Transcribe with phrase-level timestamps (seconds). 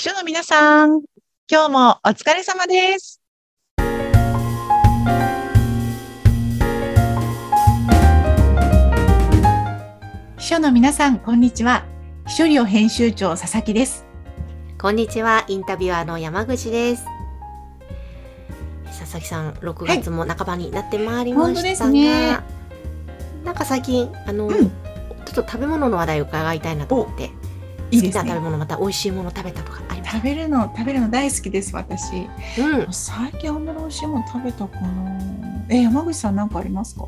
[0.00, 1.02] 秘書の皆さん、
[1.46, 3.20] 今日もお疲れ様です。
[10.38, 11.84] 秘書の皆さん、こんにちは。
[12.26, 14.06] 秘書寮編集長佐々木です。
[14.80, 17.04] こんにちは、インタビュアーの山口です。
[18.86, 22.38] 佐々木さん、6月も半ばになってまいりましたが、すね
[23.44, 24.70] なんか最近、あの、うん
[25.26, 27.30] ちょっと食べ物の話題を伺いたいなと思って、
[27.90, 28.08] いいね。
[28.08, 32.26] 好きな食べ物、また美味しいもの食べたとか食べるの、食べるの大好きです、私。
[32.58, 32.92] うん。
[32.92, 35.20] 最近あんまり美味しいもの食べたかな。
[35.68, 37.04] え、山口さんなんかありますか？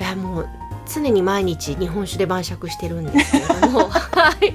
[0.00, 0.48] いや、もう、
[0.92, 4.54] 常に毎日日本酒で晩酌してるんですけれども、はい。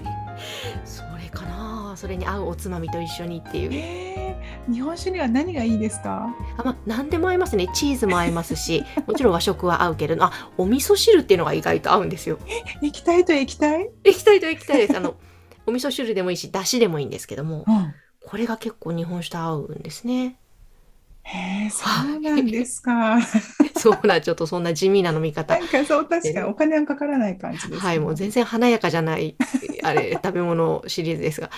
[0.83, 3.69] それかなそれに合うおつまみと一緒にっていう。
[3.71, 6.35] えー、日本酒には何がいいですか？
[6.57, 7.69] あまあ、何でも合いますね。
[7.73, 12.39] チーズも合いますし、 もちろん和食は合うけれど、あ、お味噌汁っていうのが意外と合うんですよ。
[12.81, 14.97] 液体と液体液体と液体です。
[14.97, 15.15] あの、
[15.65, 17.93] お味噌汁でもいいし、だしでもいいんですけども、うん。
[18.25, 20.37] これが結構日本酒と合うんですね。
[21.23, 23.17] へえ、そうなんですか。
[23.79, 25.63] そうな、ちょっとそんな地味な飲み方な。
[25.63, 27.77] んかそう、確かにお金はかからない感じです、ね。
[27.79, 29.35] はい、もう全然華やかじゃない、
[29.83, 31.49] あれ、 食べ物シリーズですが、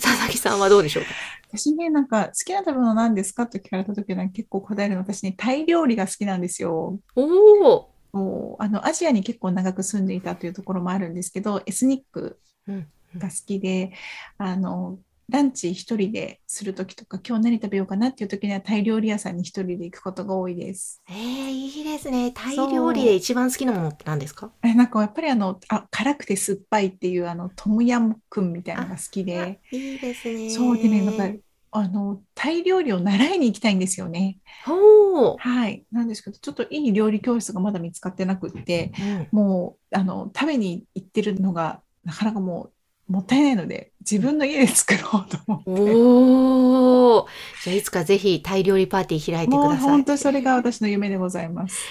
[0.00, 1.10] 佐々木さんはどうでしょうか？
[1.56, 6.98] 私ね、なんか好きな食べ物何ですかと聞かれた時は結構答えるの私ね、タイ料理が好きなんですよ。
[7.14, 12.86] おおもうあのアジアに結構長く住んでいたというところもあるんですけど、エスニックうん
[13.18, 13.92] が好きで、
[14.38, 14.98] あの
[15.30, 21.02] ランチ一人でする時とか、今日何食べようかなっていう時にはタイ料理屋さんに一人で行くことが多いです。
[21.08, 22.30] えー、いいですね。
[22.32, 24.50] タイ料理で一番好きなものって何ですか？
[24.62, 30.50] えなんかやっぱりあのあ辛くて酸っぱいっていうあのトムヤムクンみたいなのが好きで、いいですね。
[30.50, 31.38] そうでね、なんか
[31.76, 34.36] あのタイ料理を習いに行きたいんですよね。
[34.66, 35.36] ほう。
[35.38, 35.86] はい。
[35.90, 42.72] なんですけど、ちょっといい料理教室がまだ見つかってなくって、うんもうあの食べに行ってるのがなかなかもう
[43.08, 45.70] もったいないので、自分の家で作ろうと思って。
[45.70, 47.26] おお。
[47.62, 49.78] じゃあいつかぜひタイ料理パーティー開いてください。
[49.78, 51.84] 本当それが私の夢でございます。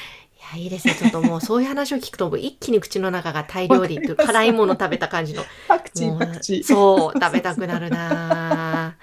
[0.54, 0.96] いや、いいですね。
[0.96, 5.44] ちょっともうそういう話を聞くと、一気に口の中がタイ料理っていう辛いもの食べた感じの。
[5.68, 6.64] パクチー、パクチー。
[6.64, 8.96] そう、食べたくなるなぁな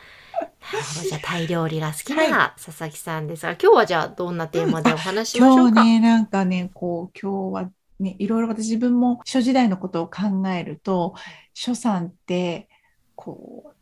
[0.72, 1.08] るほど。
[1.08, 5.80] じゃあタイ料理が好きな佐々木さんですが、今日はじゃあどんなテーマでお話ししましょうか？
[5.80, 11.14] 今日ね、なんかね、こう、今日はね、いろいろ私自分も書時代のことを考えると、
[11.54, 12.68] 書さんって、
[13.14, 13.74] こ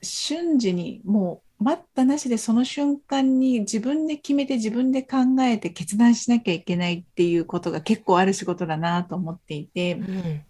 [0.00, 10.44] う、瞬時にもう待ったなしでその瞬間に自分で決めて自分で考えて決断しなきゃいけないっていうことが結構ある仕事だなと思っていてう、ん。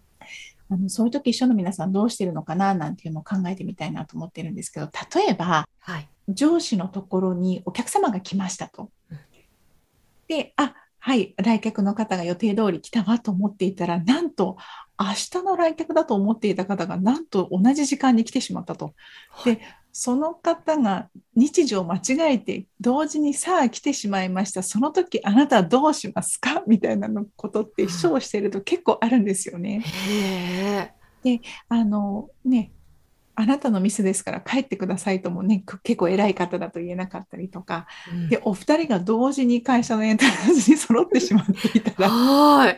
[0.69, 6.09] あのそういう時書の皆さんどうしてるのかななんていうのを考えてみたいなと思ってるんですけど、例えば、はい。
[6.29, 9.19] 上司のところにお客様が来ましたとうん。
[10.27, 10.75] で、あ、
[11.07, 14.57] はい、来客の方が予定通り来たわと思っていたら、なんと
[14.99, 18.93] 明日の来客だと思っていた方が、なんと同じ時間に来てしまったと。
[19.45, 19.61] で、
[19.93, 24.65] その方が日時を間違えて、同時にさあ来てしまいました。
[24.65, 26.65] その時あなたはどうしますか？
[26.67, 29.83] みたいなのことって秘書をしていると結構あるんですよね。
[29.83, 30.93] へ
[31.25, 31.41] え。
[31.69, 32.73] あのね、
[33.37, 42.11] あなたのミスですから帰ってくださいともね、く結構偉い方だと言えなかったりとか、うんで、お二人が同時に会社のエントランスに揃ってしまっていたら。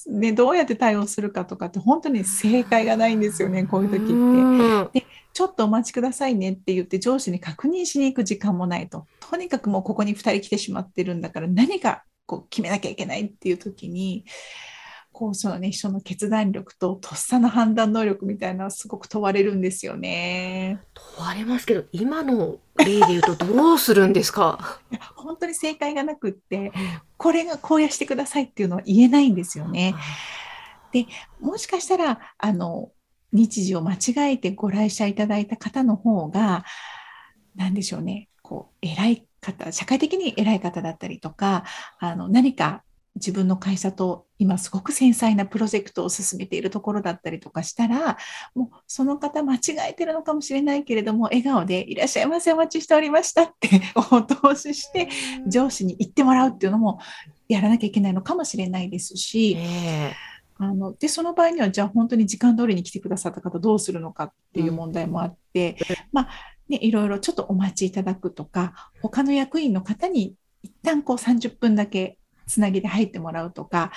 [0.07, 4.13] ね、どうやって対応するかとかって本当に正解がないんですよね、こういう時って。
[4.13, 4.89] うん
[5.33, 9.07] ちょっとお待ちくださいねって言って上司に確認しに行く時間もないと。
[9.21, 14.25] とにかくもうここに2人来てしまってるんだから何かこう決めなきゃいけないっていう時に、
[15.13, 20.81] こうそのね、人の決断力ととっさの判断能力みたいなすごく問われるんですよね。
[21.17, 24.79] 問われますけど、今の例で言うとどうするんですか？
[25.15, 26.71] 本当に正解がなくって、
[27.17, 29.95] これがこうやしてくださいっていうのは言えないんですよね。
[31.39, 32.91] もしかしたら、あの、
[33.31, 36.65] 日時を間違えてご来社いただいた方の方が、
[37.55, 41.63] なんでしょうね、こう、偉い方、社会的に偉い方だったりとか、
[41.99, 42.83] あの、何か
[43.15, 48.17] 自分の会社と今すごく繊細なプロジェクトを進めているところだったりとかしたら、
[48.55, 55.09] もうその方間違えてるのかもしれないけれども、笑顔でいらっしゃいませ、お待ちしておりましたってお通しして、
[55.47, 56.99] 上司に言ってもらうっていうのも
[57.47, 60.13] やらなきゃいけないのかもしれないですし、え。
[60.57, 65.75] あのでその場合にはじゃあ本当に時間通りに来てくださった方どうするのかっていう問題もあって、
[66.11, 66.29] まあ
[66.69, 72.19] ね、いろいろちょっとお待ちいただくとか他の役員の方に一旦こう30分だけ
[72.51, 73.91] つなぎで入ってもらうとか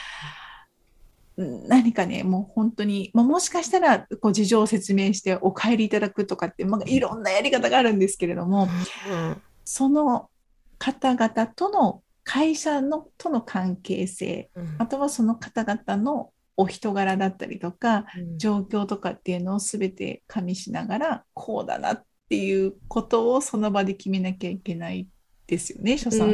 [1.36, 8.68] うん何かねもう本当に、まあ、もしかしたらこう事情を説明してお帰りいただくとかって、まあ、いろんなやり方があるんですけれども
[9.10, 9.42] うん。
[9.64, 10.30] その
[10.78, 14.76] 方々との会社のとの関係性うん。
[14.78, 18.38] あとはその方々のお人柄だったりとかうん。
[18.38, 25.08] 状況とかっていうのを全て加味しながらこうだなっていうことをその場で決めなきゃいけない
[25.46, 26.30] ですよね、所うさん。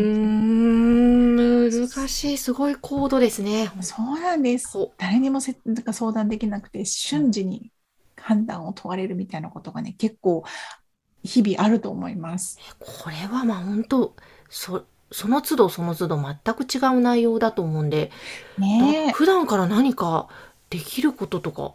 [1.70, 3.70] 難しいすごい高度ですね。
[3.80, 4.92] そうなんですほ。
[4.98, 7.70] 誰にもせなんか相談できなくて瞬時に
[8.16, 10.44] 判断を問われるみたいなことがね結構
[11.22, 12.58] 日々あると思います。
[12.78, 14.14] これはまあ本当
[14.48, 18.10] そその都度その都度全く違う内容だと思うんで、
[18.58, 20.28] ねだ普段から何か
[20.70, 21.74] できることとか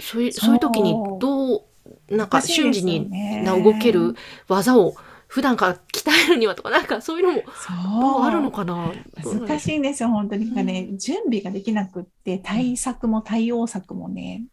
[0.00, 1.64] そういうそういう時にどう
[2.10, 3.10] なんか瞬時に
[3.44, 4.16] 動ける
[4.48, 4.94] 技を
[5.28, 7.42] 普段から鍛えるにはとかなんかそういうの
[7.90, 8.92] もあるのかな
[9.24, 10.46] 難しいんですよ、本当に。
[10.46, 14.44] うんね、準備ができなくって、対策も対応策もね、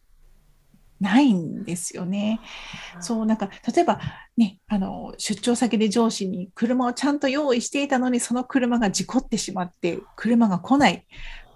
[1.02, 2.40] ないんですよね。
[3.00, 4.00] そう、なんか、例えば
[4.36, 11.06] ね、あの、出張先で上司に車をちゃんと用意していたのに、その車が事故ってしまって、車が来ない。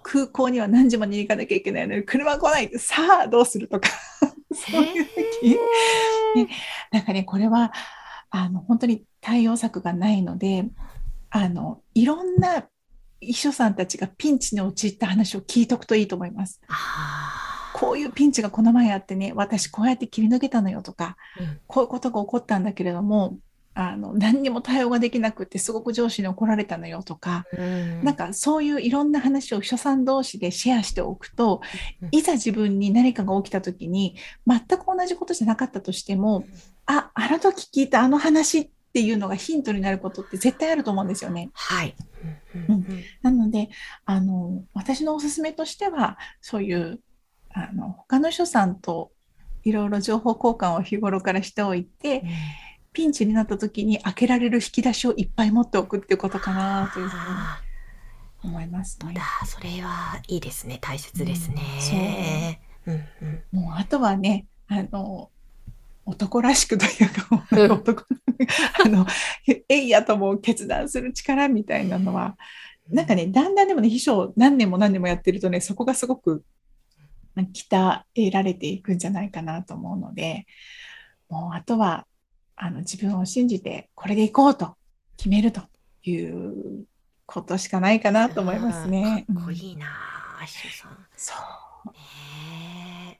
[0.03, 2.71] 空港には何時までに行かなきゃいけないのに、車が来ない。
[2.77, 3.89] さあ、どうするとか。
[4.53, 5.49] そういう時
[6.35, 6.49] ね
[6.91, 7.71] なんかね、これは、
[8.29, 10.65] あの、本当に対応策がないので、
[11.29, 12.67] あの、いろんな
[13.19, 16.61] 秘書さんたちがピンチに陥った話を聞いとくといいと思います。
[16.67, 23.37] あこういうピンチがこの前あってね、私こうやって切り抜けたのよとか、ーうんこういうことが起こったんだけれども、
[23.79, 28.03] あの、何にも対応ができなくってすごく上司に怒られたのよとか、うん。
[28.03, 31.61] なんかそういういろんな話を秘書さん同士でシェアしておくと
[32.01, 34.15] うん、いざ自分に何かが起きた時に、
[34.47, 36.47] 全く同じことじゃなかったとしても、
[36.87, 41.51] あ、あの時聞いたあの話っていうのがヒントになることって絶対あると思うんですよね。
[41.53, 41.95] はい。
[42.23, 42.41] うん。
[42.69, 42.75] うん。
[42.75, 43.03] うん。
[43.21, 43.69] なので、
[44.05, 46.99] あの、私のおすすめとしては、そういう、
[47.53, 49.11] あの、他の秘書さんと
[49.63, 52.23] いろいろ情報交換を日頃からしておいて、
[52.97, 57.61] ピンチになった時に開けられる引き出しをいっぱい持っておくっていうことかなというふうにあ
[58.43, 59.13] 思いますね。
[59.45, 62.59] それはいいですね大切ですね。
[62.87, 65.29] うんうんもうあとはね、あの、
[66.07, 68.03] 男らしくというか、もううん男
[68.83, 69.05] あの、
[69.69, 72.35] えいやとも決断する力みたいなのは、
[72.89, 76.43] なんかね、だんだんでもね、秘書を何年も何年もやってるとね、そこがすごく
[77.35, 80.47] 鍛えられていくんじゃないかなと思うので、
[81.29, 82.07] もうあとは、
[82.57, 84.75] あの、自分を信じて、これでいこうと
[85.15, 85.61] 決めると
[86.03, 86.85] いう
[87.25, 89.25] ことしかないかなと思いますね。
[89.27, 89.87] かっこうんいいな
[90.41, 91.07] あ、秘書さん。
[91.15, 91.33] そ
[91.85, 91.89] う。
[91.93, 93.19] ね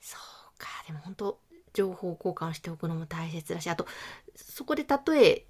[0.00, 1.40] そうかでも本当
[1.74, 3.86] 情報交換しておくのも大切だしあと
[4.34, 5.44] そこでたとえ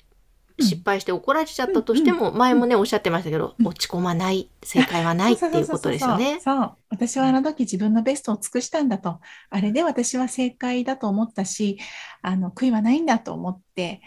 [0.59, 6.41] 失敗して怒られちゃったとしても、前もねおっしゃってましたけど、うん落ち込まない正解はない っていうことですよね。
[6.41, 9.21] そう私はあの時自分のベストを尽くしたんだと。
[9.51, 11.79] あれで私は正解だと思ったし、
[12.23, 14.01] あの、悔いはないんだと思って、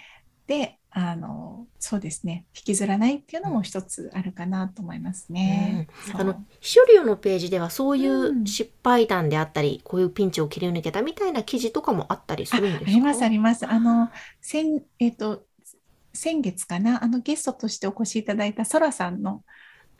[0.48, 2.46] で、あの、そうですね。
[2.56, 5.88] 引きずらないっていうのも一つあるかなと思いますね。
[6.12, 12.92] そうあの秘書料のページではそういうんう失敗談であったり、こういうピンチを切り抜けたみたいな記事とかもあったりするんですか？
[12.92, 13.68] ありますあります。
[13.68, 14.10] あの、
[14.42, 15.44] 先、えっ、と、
[16.14, 19.44] 先月かな、あのゲストとしてお越しいただいたソラさんの、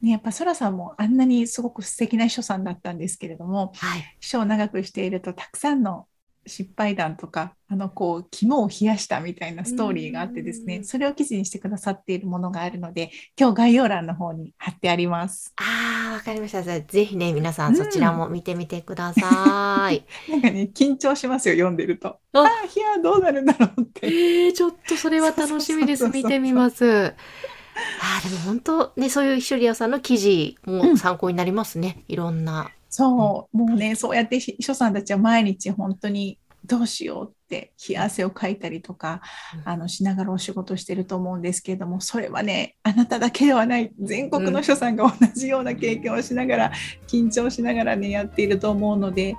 [0.02, 4.16] ね、やっぱソラさんもあんなにすごく素敵な秘書さんだったんですけれども、はい。
[4.20, 6.08] 秘書を長くしているとたくさんの
[6.50, 16.62] 失敗談とかあのこう肝を冷やしたみたいなストーリーがあってですうんねそれを記事にしてくださっているものがあるので今日概要欄の方に貼ってありますああ、わかりました。
[16.62, 20.04] じゃあぜひね、皆さんそちらも見てみてください。
[20.30, 26.10] なんかね緊張しますよ読んでるとあああいやどうなるんだろうってえー、ちょっとそれは楽しみです。
[26.10, 26.86] 見てみます。
[26.86, 32.04] あーでも本当ね、そういうひとりやさんの記事も参考になりますね。
[32.10, 32.70] いろんな。
[32.90, 36.38] そうもうねそうやって秘書さんたちは毎日本当に
[36.70, 39.22] どうしようって冷や汗をかいたりとか
[39.66, 46.72] うんあのしながらお仕事してると思うんですけれどもそれはねあなただけではない全国の秘書さんが同じような経験をしながら
[47.08, 49.36] 緊張しながらねやっていると思うので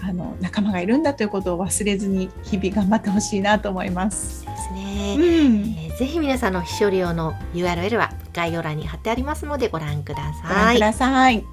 [0.00, 4.44] あの仲間がいるんだということを忘れずに日々頑張ってほしいなと思います。
[4.44, 5.16] ですうね。
[5.16, 10.48] んえーぜひ皆さんの秘書料の URL は概要欄に貼ってありますのでご覧ください。
[10.48, 11.44] ご覧ください。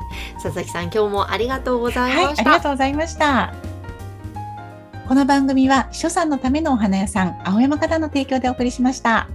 [0.42, 2.50] 佐々木さん、今日もありがとうございはい、ありました。
[2.50, 3.71] がとうございました。
[5.12, 9.28] この番組は秘書さんのためのお花屋さん青山からの提供でお送りしました。